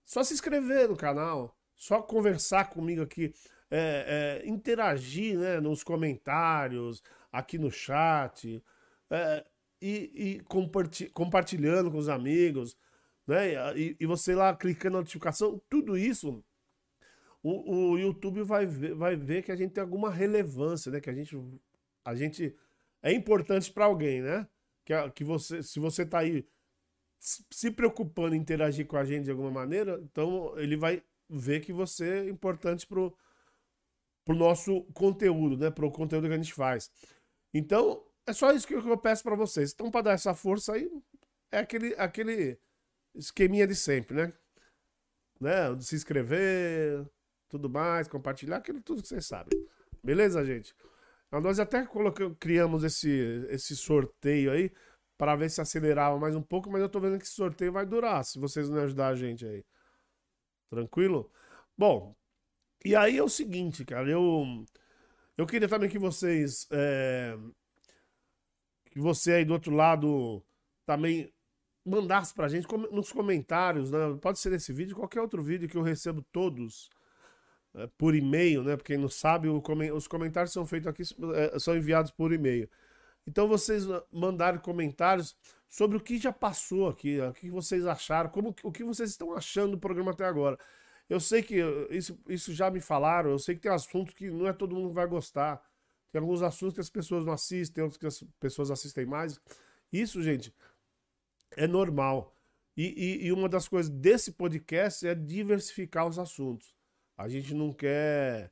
Só 0.05 0.23
se 0.23 0.33
inscrever 0.33 0.87
no 0.87 0.95
canal, 0.95 1.57
só 1.75 2.01
conversar 2.01 2.69
comigo 2.69 3.01
aqui, 3.01 3.33
é, 3.69 4.41
é, 4.43 4.47
interagir 4.47 5.37
né, 5.37 5.59
nos 5.59 5.83
comentários, 5.83 7.03
aqui 7.29 7.57
no 7.57 7.69
chat, 7.69 8.63
é, 9.09 9.45
e, 9.81 10.11
e 10.15 10.39
comparti 10.41 11.09
compartilhando 11.09 11.91
com 11.91 11.97
os 11.97 12.09
amigos, 12.09 12.75
né? 13.25 13.77
E, 13.77 13.95
e, 13.99 14.05
você 14.05 14.33
lá 14.33 14.55
clicando 14.55 14.93
na 14.93 14.99
notificação, 14.99 15.61
tudo 15.69 15.97
isso, 15.97 16.43
o, 17.43 17.91
o 17.91 17.97
YouTube 17.97 18.43
vai 18.43 18.65
ver, 18.65 18.95
vai 18.95 19.15
ver 19.15 19.43
que 19.43 19.51
a 19.51 19.55
gente 19.55 19.73
tem 19.73 19.81
alguma 19.81 20.09
relevância, 20.09 20.91
né? 20.91 20.99
Que 20.99 21.09
a 21.09 21.13
gente, 21.13 21.37
a 22.03 22.15
gente 22.15 22.55
é 23.01 23.11
importante 23.11 23.71
para 23.71 23.85
alguém, 23.85 24.21
né? 24.21 24.47
Que, 24.85 24.93
que 25.11 25.23
você, 25.23 25.61
se 25.61 25.79
você 25.79 26.05
tá 26.05 26.19
aí 26.19 26.47
se 27.19 27.71
preocupando 27.71 28.35
em 28.35 28.39
interagir 28.39 28.85
com 28.85 28.95
a 28.95 29.03
gente 29.03 29.25
de 29.25 29.31
alguma 29.31 29.51
maneira, 29.51 29.99
então 30.03 30.57
ele 30.57 30.77
vai 30.77 31.03
ver 31.29 31.61
que 31.61 31.73
você 31.73 32.19
é 32.19 32.29
importante 32.29 32.85
pro, 32.85 33.15
pro 34.23 34.35
nosso 34.35 34.83
conteúdo, 34.93 35.57
né? 35.57 35.69
Pro 35.69 35.91
conteúdo 35.91 36.27
que 36.27 36.33
a 36.33 36.37
gente 36.37 36.53
faz. 36.53 36.89
Então, 37.53 38.06
é 38.27 38.33
só 38.33 38.51
isso 38.51 38.67
que 38.67 38.73
eu 38.73 38.97
peço 38.97 39.23
para 39.23 39.35
vocês. 39.35 39.71
Então, 39.73 39.89
para 39.89 40.01
dar 40.01 40.11
essa 40.11 40.35
força 40.35 40.73
aí, 40.73 40.91
é 41.51 41.59
aquele, 41.59 41.95
aquele 41.95 42.59
esqueminha 43.15 43.65
de 43.65 43.75
sempre, 43.75 44.15
né? 44.15 44.33
né? 45.39 45.79
Se 45.79 45.95
inscrever, 45.95 47.09
tudo 47.49 47.69
mais, 47.69 48.07
compartilhar, 48.07 48.57
aquilo 48.57 48.81
tudo 48.81 49.01
que 49.01 49.07
vocês 49.07 49.25
sabem. 49.25 49.57
Beleza, 50.03 50.45
gente? 50.45 50.75
Então, 51.27 51.41
nós 51.41 51.59
até 51.59 51.85
colocamos, 51.85 52.37
criamos 52.39 52.83
esse, 52.83 53.09
esse 53.49 53.75
sorteio 53.75 54.51
aí 54.51 54.71
para 55.17 55.35
ver 55.35 55.49
se 55.49 55.61
acelerava 55.61 56.19
mais 56.19 56.35
um 56.35 56.41
pouco, 56.41 56.69
mas 56.69 56.81
eu 56.81 56.89
tô 56.89 56.99
vendo 56.99 57.17
que 57.17 57.25
esse 57.25 57.33
sorteio 57.33 57.71
vai 57.71 57.85
durar, 57.85 58.23
se 58.23 58.37
vocês 58.39 58.69
não 58.69 58.79
ajudar 58.81 59.07
a 59.07 59.15
gente 59.15 59.45
aí. 59.45 59.65
Tranquilo? 60.69 61.31
Bom, 61.77 62.15
e 62.85 62.95
aí 62.95 63.17
é 63.17 63.23
o 63.23 63.29
seguinte, 63.29 63.85
cara, 63.85 64.09
eu 64.09 64.65
eu 65.37 65.45
queria 65.45 65.67
também 65.67 65.89
que 65.89 65.99
vocês 65.99 66.67
é, 66.71 67.37
que 68.97 69.01
você 69.01 69.33
aí 69.33 69.45
do 69.45 69.53
outro 69.53 69.73
lado 69.75 70.43
também 70.83 71.31
mandasse 71.85 72.33
pra 72.33 72.47
gente 72.47 72.67
nos 72.91 73.11
comentários, 73.11 73.91
né? 73.91 73.99
Pode 74.19 74.39
ser 74.39 74.49
nesse 74.49 74.73
vídeo, 74.73 74.95
qualquer 74.95 75.21
outro 75.21 75.41
vídeo 75.43 75.69
que 75.69 75.77
eu 75.77 75.83
recebo 75.83 76.23
todos 76.31 76.89
é, 77.75 77.87
por 77.95 78.15
e-mail, 78.15 78.63
né? 78.63 78.75
Porque 78.75 78.97
não 78.97 79.07
sabe, 79.07 79.47
os 79.47 80.07
comentários 80.07 80.51
são 80.51 80.65
feitos 80.65 80.87
aqui, 80.87 81.03
é, 81.35 81.59
são 81.59 81.77
enviados 81.77 82.09
por 82.09 82.33
e-mail. 82.33 82.67
Então 83.27 83.47
vocês 83.47 83.85
mandarem 84.11 84.59
comentários 84.59 85.37
sobre 85.69 85.95
o 85.97 86.01
que 86.01 86.17
já 86.17 86.33
passou 86.33 86.87
aqui, 86.89 87.21
o 87.21 87.33
que 87.33 87.51
vocês 87.51 87.85
acharam, 87.85 88.31
como, 88.31 88.55
o 88.63 88.71
que 88.71 88.83
vocês 88.83 89.11
estão 89.11 89.33
achando 89.33 89.73
do 89.73 89.79
programa 89.79 90.11
até 90.11 90.25
agora. 90.25 90.57
Eu 91.07 91.19
sei 91.19 91.43
que 91.43 91.55
isso, 91.91 92.19
isso 92.27 92.51
já 92.51 92.71
me 92.71 92.81
falaram, 92.81 93.29
eu 93.29 93.39
sei 93.39 93.53
que 93.55 93.61
tem 93.61 93.71
assuntos 93.71 94.15
que 94.15 94.31
não 94.31 94.47
é 94.47 94.53
todo 94.53 94.75
mundo 94.75 94.89
que 94.89 94.95
vai 94.95 95.07
gostar. 95.07 95.61
Tem 96.17 96.21
alguns 96.23 96.41
assuntos 96.41 96.73
que 96.73 96.81
as 96.81 96.89
pessoas 96.89 97.27
não 97.27 97.33
assistem, 97.33 97.83
outros 97.83 97.99
que 97.99 98.07
as 98.07 98.23
pessoas 98.39 98.71
assistem 98.71 99.05
mais. 99.05 99.39
Isso, 99.93 100.23
gente, 100.23 100.51
é 101.55 101.67
normal. 101.67 102.33
E, 102.75 103.21
e, 103.21 103.27
e 103.27 103.31
uma 103.31 103.47
das 103.47 103.67
coisas 103.67 103.87
desse 103.87 104.31
podcast 104.31 105.05
é 105.07 105.13
diversificar 105.13 106.07
os 106.07 106.17
assuntos. 106.17 106.73
A 107.15 107.29
gente 107.29 107.53
não 107.53 107.71
quer 107.71 108.51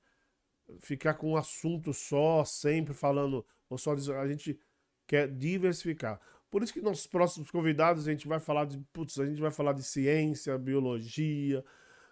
ficar 0.77 1.15
com 1.15 1.31
um 1.31 1.37
assunto 1.37 1.91
só, 1.91 2.45
sempre 2.45 2.93
falando, 2.93 3.43
ou 3.67 3.79
só 3.79 3.93
a 3.93 4.27
gente 4.27 4.59
quer 5.07 5.27
diversificar. 5.27 6.21
Por 6.51 6.61
isso 6.61 6.71
que 6.71 6.81
nos 6.81 7.07
próximos 7.07 7.49
convidados 7.49 8.07
a 8.07 8.11
gente 8.11 8.27
vai 8.27 8.39
falar 8.39 8.65
de, 8.65 8.77
putz, 8.93 9.17
a 9.17 9.25
gente 9.25 9.41
vai 9.41 9.49
falar 9.49 9.73
de 9.73 9.81
ciência, 9.81 10.55
biologia, 10.55 11.65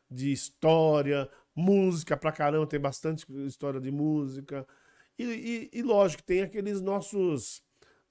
de 0.09 0.31
história, 0.31 1.29
música 1.55 2.17
pra 2.17 2.31
caramba, 2.31 2.65
tem 2.65 2.79
bastante 2.79 3.23
história 3.45 3.79
de 3.79 3.91
música. 3.91 4.65
E, 5.17 5.23
e, 5.23 5.79
e 5.79 5.81
lógico, 5.83 6.23
tem 6.23 6.41
aqueles 6.41 6.81
nossos 6.81 7.61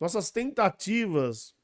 nossas 0.03 0.33
tentativas, 0.33 1.55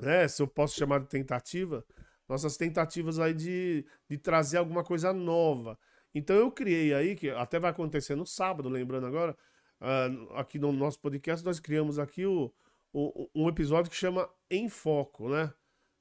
né, 0.00 0.28
se 0.28 0.40
eu 0.40 0.46
posso 0.46 0.78
chamar 0.78 1.00
de 1.00 1.08
tentativa, 1.08 1.84
nossas 2.28 2.56
tentativas 2.56 3.18
aí 3.18 3.34
de, 3.34 3.84
de 4.08 4.16
trazer 4.16 4.58
alguma 4.58 4.84
coisa 4.84 5.12
nova. 5.12 5.76
Então 6.14 6.36
eu 6.36 6.50
criei 6.50 6.94
aí, 6.94 7.16
que 7.16 7.28
até 7.30 7.58
vai 7.58 7.70
acontecer 7.72 8.14
no 8.14 8.24
sábado, 8.24 8.68
lembrando 8.68 9.06
agora, 9.06 9.36
uh, 9.80 10.34
aqui 10.34 10.58
no 10.58 10.72
nosso 10.72 11.00
podcast, 11.00 11.44
nós 11.44 11.58
criamos 11.58 11.98
aqui 11.98 12.24
o, 12.24 12.52
o, 12.92 13.28
um 13.34 13.48
episódio 13.48 13.90
que 13.90 13.96
chama 13.96 14.28
Em 14.50 14.68
Foco, 14.68 15.28
né? 15.28 15.52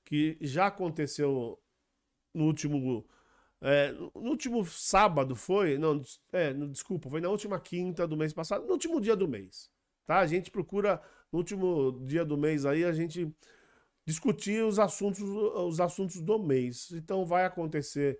Que 0.06 0.38
já 0.40 0.68
aconteceu 0.68 1.60
no 2.34 2.46
último. 2.46 3.06
É, 3.62 3.92
no 3.92 4.12
último 4.16 4.66
sábado 4.66 5.36
foi. 5.36 5.78
Não, 5.78 6.02
é, 6.32 6.54
no, 6.54 6.70
desculpa, 6.70 7.10
foi 7.10 7.22
na 7.22 7.30
última 7.30 7.60
quinta 7.60 8.08
do 8.08 8.18
mês 8.18 8.34
passado, 8.34 8.66
no 8.66 8.74
último 8.74 9.02
dia 9.02 9.16
do 9.16 9.28
mês. 9.28 9.72
Tá? 10.06 10.20
A 10.20 10.28
gente 10.28 10.52
procura, 10.52 11.02
no 11.32 11.40
último 11.40 12.04
dia 12.06 12.24
do 12.24 12.38
mês 12.38 12.66
aí, 12.66 12.84
a 12.86 12.92
gente 12.92 13.34
discutir 14.06 14.64
os 14.64 14.78
assuntos, 14.78 15.22
os 15.22 15.80
assuntos 15.80 16.22
do 16.22 16.38
mês. 16.38 16.92
Então 16.92 17.26
vai 17.26 17.46
acontecer 17.46 18.20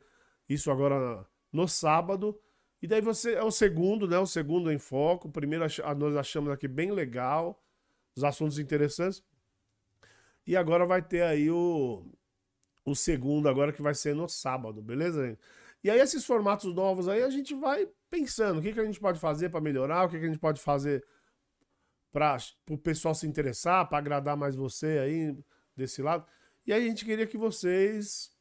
isso 0.50 0.72
agora 0.72 1.26
no 1.52 1.68
sábado. 1.68 2.40
E 2.82 2.88
daí 2.88 3.02
você 3.02 3.34
é 3.34 3.44
o 3.44 3.52
segundo, 3.52 4.08
né? 4.08 4.18
O 4.20 4.26
segundo 4.26 4.72
em 4.72 4.80
foco. 4.80 5.28
O 5.28 5.32
primeiro 5.32 5.66
nós 5.98 6.16
achamos 6.16 6.52
aqui 6.52 6.68
bem 6.68 6.92
legal, 6.92 7.64
os 8.16 8.24
assuntos 8.24 8.60
interessantes. 8.60 9.24
E 10.46 10.56
agora 10.56 10.86
vai 10.86 11.02
ter 11.02 11.24
aí 11.24 11.50
o, 11.50 12.06
o 12.86 12.96
segundo 12.96 13.50
agora 13.50 13.74
que 13.74 13.82
vai 13.82 13.96
ser 13.96 14.16
no 14.16 14.30
sábado, 14.30 14.82
beleza? 14.82 15.38
E 15.84 15.90
aí 15.90 16.00
esses 16.00 16.26
formatos 16.26 16.74
novos 16.74 17.08
aí 17.08 17.24
a 17.24 17.30
gente 17.30 17.54
vai 17.54 17.90
pensando, 18.10 18.60
o 18.60 18.62
que, 18.62 18.74
que 18.74 18.80
a 18.80 18.86
gente 18.86 19.00
pode 19.00 19.20
fazer 19.20 19.50
para 19.50 19.60
melhorar, 19.60 20.06
o 20.06 20.10
que, 20.10 20.20
que 20.20 20.26
a 20.26 20.28
gente 20.28 20.40
pode 20.40 20.62
fazer 20.62 21.06
para 22.12 22.38
o 22.70 22.78
pessoal 22.78 23.14
se 23.14 23.28
interessar, 23.28 23.88
para 23.90 23.98
agradar 23.98 24.38
mais 24.38 24.56
você 24.56 25.00
aí 25.00 25.38
desse 25.76 26.02
lado. 26.02 26.26
E 26.66 26.72
aí 26.72 26.84
a 26.84 26.88
gente 26.88 27.04
queria 27.04 27.28
que 27.28 27.38
vocês 27.38 28.32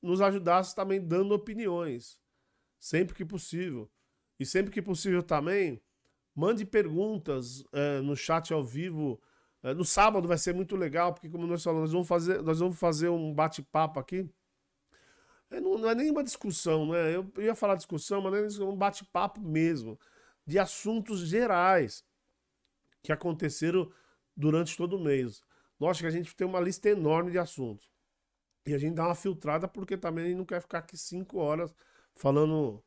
nos 0.00 0.22
ajudassem 0.22 0.74
também 0.74 1.00
dando 1.00 1.34
opiniões 1.34 2.18
sempre 2.80 3.14
que 3.14 3.24
possível. 3.24 3.88
E 4.38 4.46
sempre 4.46 4.72
que 4.72 4.80
possível 4.80 5.22
também, 5.22 5.80
mande 6.34 6.64
perguntas 6.64 7.62
é, 7.72 8.00
no 8.00 8.16
chat 8.16 8.52
ao 8.52 8.64
vivo. 8.64 9.22
É, 9.62 9.74
no 9.74 9.84
sábado 9.84 10.26
vai 10.26 10.38
ser 10.38 10.54
muito 10.54 10.74
legal, 10.74 11.12
porque 11.12 11.28
como 11.28 11.46
nós 11.46 11.62
falamos, 11.62 11.90
nós 11.90 11.92
vamos 11.92 12.08
fazer, 12.08 12.42
nós 12.42 12.58
vamos 12.60 12.78
fazer 12.78 13.08
um 13.08 13.34
bate-papo 13.34 14.00
aqui. 14.00 14.28
É, 15.50 15.60
não, 15.60 15.76
não, 15.76 15.90
é 15.90 15.94
nenhuma 15.94 16.24
discussão, 16.24 16.86
né? 16.90 17.14
Eu, 17.14 17.30
ia 17.38 17.54
falar 17.54 17.74
discussão, 17.74 18.22
mas 18.22 18.58
é 18.58 18.64
um 18.64 18.76
bate-papo 18.76 19.40
mesmo, 19.40 19.98
de 20.46 20.58
assuntos 20.58 21.20
gerais 21.20 22.04
que 23.02 23.12
aconteceram 23.12 23.92
durante 24.36 24.76
todo 24.76 24.96
o 24.96 25.00
mês. 25.00 25.42
Lógico 25.78 26.04
que 26.04 26.14
a 26.14 26.16
gente 26.16 26.34
tem 26.34 26.46
uma 26.46 26.60
lista 26.60 26.88
enorme 26.88 27.30
de 27.30 27.38
assuntos. 27.38 27.90
E 28.66 28.74
a 28.74 28.78
gente 28.78 28.94
dá 28.94 29.06
uma 29.06 29.14
filtrada 29.14 29.66
porque 29.66 29.96
também 29.96 30.34
não 30.34 30.44
quer 30.44 30.60
ficar 30.60 30.78
aqui 30.78 30.96
cinco 30.96 31.38
horas 31.38 31.74
falando 32.14 32.82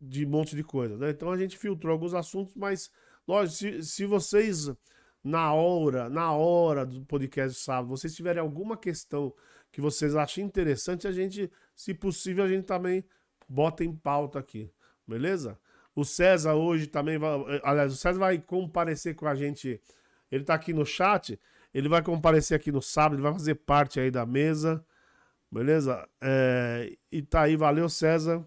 de 0.00 0.24
um 0.24 0.28
monte 0.28 0.54
de 0.54 0.62
coisa, 0.62 0.96
né? 0.96 1.10
Então 1.10 1.30
a 1.30 1.36
gente 1.36 1.58
filtrou 1.58 1.92
alguns 1.92 2.14
assuntos, 2.14 2.54
mas 2.54 2.90
lógico, 3.26 3.56
se, 3.56 3.82
se 3.82 4.06
vocês 4.06 4.70
na 5.22 5.52
hora, 5.52 6.08
na 6.08 6.32
hora 6.32 6.86
do 6.86 7.04
podcast 7.04 7.60
sábado, 7.60 7.88
vocês 7.88 8.14
tiverem 8.14 8.40
alguma 8.40 8.76
questão 8.76 9.32
que 9.70 9.80
vocês 9.80 10.16
achem 10.16 10.44
interessante, 10.44 11.06
a 11.06 11.12
gente, 11.12 11.50
se 11.74 11.92
possível, 11.92 12.44
a 12.44 12.48
gente 12.48 12.64
também 12.64 13.04
bota 13.48 13.84
em 13.84 13.94
pauta 13.94 14.38
aqui, 14.38 14.72
beleza? 15.06 15.58
O 15.94 16.04
César 16.04 16.54
hoje 16.54 16.86
também 16.86 17.18
vai, 17.18 17.60
aliás, 17.62 17.92
o 17.92 17.96
César 17.96 18.18
vai 18.18 18.38
comparecer 18.38 19.14
com 19.14 19.26
a 19.26 19.34
gente, 19.34 19.80
ele 20.30 20.44
tá 20.44 20.54
aqui 20.54 20.72
no 20.72 20.86
chat, 20.86 21.38
ele 21.74 21.88
vai 21.88 22.02
comparecer 22.02 22.56
aqui 22.56 22.72
no 22.72 22.80
sábado, 22.80 23.16
ele 23.16 23.22
vai 23.22 23.32
fazer 23.32 23.56
parte 23.56 24.00
aí 24.00 24.10
da 24.10 24.24
mesa, 24.24 24.84
Beleza? 25.50 26.06
É, 26.20 26.94
e 27.10 27.22
tá 27.22 27.42
aí, 27.42 27.56
valeu 27.56 27.88
César. 27.88 28.44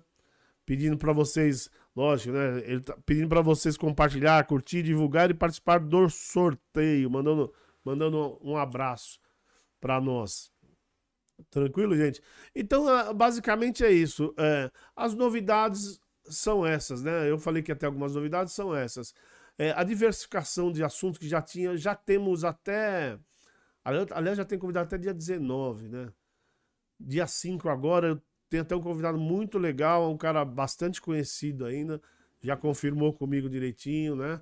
Pedindo 0.65 0.97
para 0.97 1.11
vocês, 1.11 1.69
lógico, 1.95 2.33
né? 2.33 2.59
Ele 2.65 2.81
tá 2.81 2.97
pedindo 3.05 3.29
para 3.29 3.41
vocês 3.41 3.77
compartilhar, 3.77 4.45
curtir, 4.45 4.83
divulgar 4.83 5.29
e 5.29 5.33
participar 5.33 5.79
do 5.79 6.09
sorteio. 6.09 7.09
Mandando, 7.09 7.53
mandando 7.83 8.39
um 8.41 8.57
abraço 8.57 9.19
para 9.79 9.99
nós. 9.99 10.51
Tranquilo, 11.49 11.95
gente? 11.95 12.21
Então, 12.55 12.87
ah, 12.87 13.13
basicamente 13.13 13.83
é 13.83 13.91
isso. 13.91 14.33
É, 14.37 14.71
as 14.95 15.15
novidades 15.15 15.99
são 16.25 16.65
essas, 16.65 17.01
né? 17.01 17.29
Eu 17.29 17.39
falei 17.39 17.63
que 17.63 17.71
até 17.71 17.85
algumas 17.85 18.15
novidades 18.15 18.53
são 18.53 18.75
essas. 18.75 19.13
É, 19.57 19.71
a 19.71 19.83
diversificação 19.83 20.71
de 20.71 20.83
assuntos 20.83 21.17
que 21.17 21.27
já 21.27 21.41
tinha, 21.41 21.75
já 21.77 21.95
temos 21.95 22.43
até. 22.43 23.17
Aliás, 23.83 24.37
já 24.37 24.45
tem 24.45 24.59
convidado 24.59 24.85
até 24.87 24.97
dia 24.97 25.13
19, 25.13 25.89
né? 25.89 26.13
Dia 26.99 27.25
5 27.25 27.67
agora, 27.67 28.09
eu 28.09 28.21
tenho 28.51 28.63
até 28.63 28.75
um 28.75 28.81
convidado 28.81 29.17
muito 29.17 29.57
legal, 29.57 30.11
um 30.11 30.17
cara 30.17 30.43
bastante 30.43 31.01
conhecido 31.01 31.65
ainda, 31.65 32.01
já 32.41 32.57
confirmou 32.57 33.13
comigo 33.13 33.49
direitinho, 33.49 34.13
né? 34.13 34.41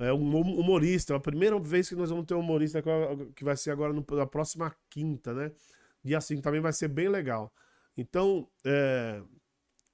É 0.00 0.12
um 0.12 0.36
humorista, 0.36 1.14
é 1.14 1.16
a 1.16 1.20
primeira 1.20 1.58
vez 1.60 1.88
que 1.88 1.94
nós 1.94 2.10
vamos 2.10 2.26
ter 2.26 2.34
um 2.34 2.40
humorista 2.40 2.82
que 3.36 3.44
vai 3.44 3.56
ser 3.56 3.70
agora 3.70 3.92
na 3.92 4.26
próxima 4.26 4.74
quinta, 4.90 5.32
né? 5.32 5.52
Dia 6.02 6.20
5 6.20 6.42
também 6.42 6.60
vai 6.60 6.72
ser 6.72 6.88
bem 6.88 7.08
legal. 7.08 7.54
Então, 7.96 8.48
é, 8.64 9.22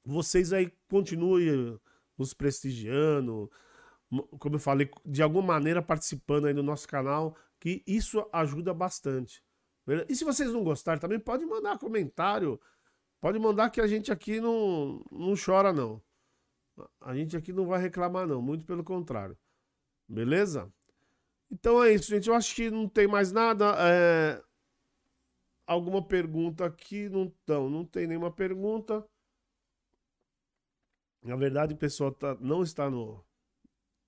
vocês 0.04 0.52
aí 0.52 0.72
continuem 0.88 1.78
nos 2.16 2.32
prestigiando, 2.32 3.50
como 4.38 4.56
eu 4.56 4.60
falei, 4.60 4.90
de 5.04 5.22
alguma 5.22 5.46
maneira 5.46 5.82
participando 5.82 6.46
aí 6.46 6.54
do 6.54 6.62
nosso 6.62 6.88
canal, 6.88 7.36
que 7.60 7.82
isso 7.86 8.26
ajuda 8.32 8.72
bastante. 8.72 9.44
E 10.08 10.16
se 10.16 10.24
vocês 10.24 10.50
não 10.50 10.64
gostarem 10.64 11.00
também, 11.00 11.18
pode 11.18 11.44
mandar 11.44 11.78
comentário. 11.78 12.58
Pode 13.22 13.38
mandar 13.38 13.70
que 13.70 13.80
a 13.80 13.86
gente 13.86 14.10
aqui 14.10 14.40
não, 14.40 15.00
não 15.08 15.34
chora, 15.36 15.72
não. 15.72 16.02
A 17.00 17.14
gente 17.14 17.36
aqui 17.36 17.52
não 17.52 17.64
vai 17.64 17.80
reclamar, 17.80 18.26
não. 18.26 18.42
Muito 18.42 18.64
pelo 18.64 18.82
contrário. 18.82 19.38
Beleza? 20.08 20.68
Então 21.48 21.80
é 21.84 21.92
isso, 21.92 22.10
gente. 22.10 22.28
Eu 22.28 22.34
acho 22.34 22.52
que 22.52 22.68
não 22.68 22.88
tem 22.88 23.06
mais 23.06 23.30
nada. 23.30 23.76
É... 23.78 24.42
Alguma 25.64 26.04
pergunta 26.04 26.66
aqui? 26.66 27.08
Não, 27.08 27.32
não, 27.46 27.70
não 27.70 27.84
tem 27.84 28.08
nenhuma 28.08 28.32
pergunta. 28.32 29.06
Na 31.22 31.36
verdade, 31.36 31.74
o 31.74 31.78
pessoal 31.78 32.10
tá, 32.10 32.36
não 32.40 32.60
está 32.60 32.90
no, 32.90 33.24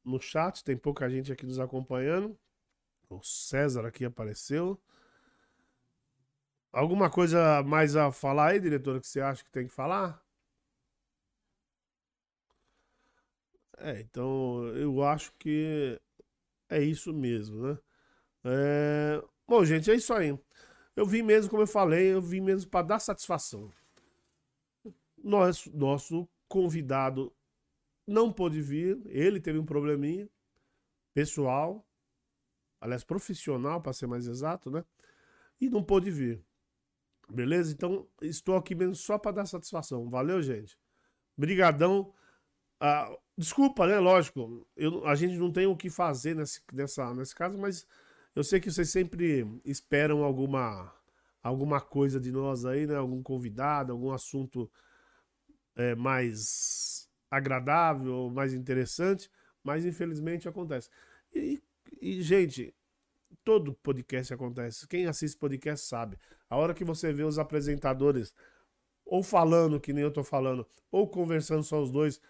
no 0.04 0.20
chat. 0.20 0.64
Tem 0.64 0.76
pouca 0.76 1.08
gente 1.08 1.32
aqui 1.32 1.46
nos 1.46 1.60
acompanhando. 1.60 2.36
O 3.08 3.22
César 3.22 3.86
aqui 3.86 4.04
apareceu. 4.04 4.76
Alguma 6.74 7.08
coisa 7.08 7.62
mais 7.62 7.94
a 7.94 8.10
falar 8.10 8.48
aí, 8.50 8.58
diretora, 8.60 9.00
que 9.00 9.06
você 9.06 9.20
acha 9.20 9.44
que 9.44 9.50
tem 9.52 9.64
que 9.68 9.72
falar? 9.72 10.20
É, 13.78 14.00
então 14.00 14.66
eu 14.74 15.04
acho 15.04 15.32
que 15.38 16.00
é 16.68 16.82
isso 16.82 17.12
mesmo, 17.12 17.62
né? 17.62 17.78
É... 18.44 19.24
Bom, 19.46 19.64
gente, 19.64 19.88
é 19.88 19.94
isso 19.94 20.12
aí. 20.12 20.36
Eu 20.96 21.06
vim 21.06 21.22
mesmo, 21.22 21.48
como 21.48 21.62
eu 21.62 21.66
falei, 21.68 22.12
eu 22.12 22.20
vim 22.20 22.40
mesmo 22.40 22.68
para 22.68 22.86
dar 22.86 22.98
satisfação. 22.98 23.70
Nosso, 25.22 25.70
nosso 25.76 26.28
convidado 26.48 27.32
não 28.04 28.32
pôde 28.32 28.60
vir, 28.60 29.00
ele 29.06 29.40
teve 29.40 29.60
um 29.60 29.64
probleminha 29.64 30.28
pessoal, 31.14 31.86
aliás, 32.80 33.04
profissional, 33.04 33.80
para 33.80 33.92
ser 33.92 34.08
mais 34.08 34.26
exato, 34.26 34.72
né? 34.72 34.84
E 35.60 35.70
não 35.70 35.84
pôde 35.84 36.10
vir. 36.10 36.44
Beleza? 37.30 37.72
Então, 37.72 38.06
estou 38.20 38.56
aqui 38.56 38.74
mesmo 38.74 38.94
só 38.94 39.18
para 39.18 39.32
dar 39.32 39.46
satisfação. 39.46 40.08
Valeu, 40.08 40.42
gente. 40.42 40.78
Brigadão. 41.36 42.12
Ah, 42.80 43.16
desculpa, 43.36 43.86
né? 43.86 43.98
Lógico, 43.98 44.66
eu, 44.76 45.06
a 45.06 45.14
gente 45.14 45.36
não 45.36 45.50
tem 45.50 45.66
o 45.66 45.76
que 45.76 45.90
fazer 45.90 46.34
nesse, 46.34 46.60
nessa, 46.72 47.14
nesse 47.14 47.34
caso, 47.34 47.58
mas 47.58 47.86
eu 48.34 48.44
sei 48.44 48.60
que 48.60 48.70
vocês 48.70 48.90
sempre 48.90 49.46
esperam 49.64 50.22
alguma, 50.24 50.92
alguma 51.42 51.80
coisa 51.80 52.20
de 52.20 52.30
nós 52.32 52.64
aí, 52.64 52.86
né? 52.86 52.96
Algum 52.96 53.22
convidado, 53.22 53.92
algum 53.92 54.12
assunto 54.12 54.70
é, 55.76 55.94
mais 55.94 57.08
agradável, 57.30 58.30
mais 58.30 58.54
interessante. 58.54 59.30
mas 59.62 59.84
infelizmente 59.86 60.48
acontece. 60.48 60.90
E, 61.34 61.60
e, 62.00 62.22
gente, 62.22 62.74
todo 63.44 63.74
podcast 63.74 64.32
acontece. 64.32 64.88
Quem 64.88 65.06
assiste 65.06 65.36
podcast 65.36 65.86
sabe. 65.86 66.18
A 66.48 66.56
hora 66.56 66.74
que 66.74 66.84
você 66.84 67.12
vê 67.12 67.22
os 67.22 67.38
apresentadores 67.38 68.34
ou 69.04 69.22
falando, 69.22 69.80
que 69.80 69.92
nem 69.92 70.02
eu 70.02 70.10
tô 70.10 70.24
falando, 70.24 70.66
ou 70.90 71.08
conversando 71.08 71.62
só 71.62 71.80
os 71.82 71.90
dois, 71.92 72.20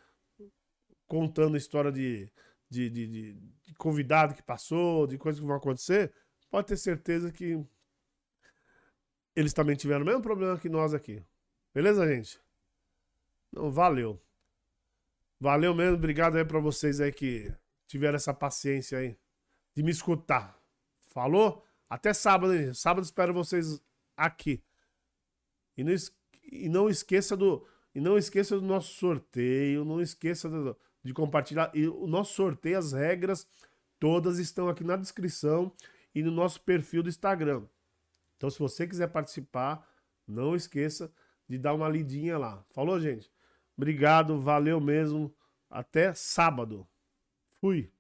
contando 1.07 1.57
história 1.57 1.93
de, 1.93 2.31
de, 2.69 2.91
de, 2.91 3.07
de, 3.07 3.33
de 3.35 3.75
convidado 3.75 4.35
que 4.35 4.43
passou, 4.43 5.07
de 5.07 5.17
coisas 5.17 5.41
que 5.41 5.47
vão 5.47 5.57
acontecer, 5.57 6.13
pode 6.51 6.67
ter 6.67 6.77
certeza 6.77 7.31
que 7.31 7.65
eles 9.37 9.53
também 9.53 9.77
tiveram 9.77 10.03
o 10.03 10.07
mesmo 10.07 10.23
problema 10.23 10.59
que 10.59 10.69
nós 10.69 10.95
aqui. 10.95 11.23
Beleza, 11.73 12.07
gente? 12.07 12.41
Não, 13.53 13.71
valeu. 13.71 14.21
Valeu 15.41 15.75
mesmo, 15.75 15.97
obrigado 15.97 16.37
aí 16.37 16.45
pra 16.45 16.59
vocês 16.59 17.01
aí 17.01 17.13
que 17.13 17.53
tiveram 17.87 18.17
essa 18.17 18.33
paciência 18.33 18.99
aí 18.99 19.17
de 19.75 19.83
me 19.83 19.91
escutar. 19.91 20.59
Falou? 21.15 21.65
Até 21.89 22.13
sábado, 22.13 22.53
hein? 22.53 22.75
Sábado 22.75 23.05
espero 23.05 23.33
vocês 23.33 23.81
aqui. 24.17 24.63
E 25.77 25.85
não, 25.85 25.95
e 26.43 26.69
não 26.69 26.91
esqueça 26.91 27.37
do 27.37 27.67
e 27.95 28.01
não 28.01 28.19
esqueça 28.19 28.59
do 28.59 28.67
nosso 28.67 28.93
sorteio, 28.95 29.85
não 29.85 30.01
esqueça 30.01 30.51
do, 30.51 30.77
de 31.03 31.15
compartilhar. 31.15 31.71
E 31.73 31.87
o 31.87 32.09
nosso 32.09 32.35
sorteio, 32.35 32.77
as 32.77 32.93
regras 32.93 33.47
todas 34.01 34.41
estão 34.41 34.69
aqui 34.69 34.83
na 34.83 34.97
descrição 34.97 35.73
e 36.13 36.21
no 36.21 36.33
nosso 36.33 36.61
perfil 36.61 37.05
do 37.05 37.09
Instagram. 37.09 37.65
Então, 38.37 38.51
se 38.51 38.59
você 38.59 38.87
quiser 38.87 39.07
participar, 39.07 39.89
não 40.27 40.57
esqueça 40.57 41.13
de 41.49 41.57
dar 41.57 41.75
uma 41.75 41.89
lidinha 41.89 42.37
lá. 42.37 42.65
Falou, 42.71 42.99
gente? 42.99 43.31
Obrigado, 43.77 44.41
valeu 44.41 44.81
mesmo. 44.81 45.33
Até 45.71 46.13
sábado. 46.15 46.87
Fui. 47.61 47.94